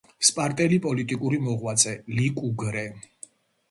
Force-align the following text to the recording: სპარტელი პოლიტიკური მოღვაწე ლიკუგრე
სპარტელი 0.29 0.79
პოლიტიკური 0.85 1.41
მოღვაწე 1.51 1.97
ლიკუგრე 2.19 2.91